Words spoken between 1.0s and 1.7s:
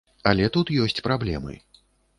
праблемы.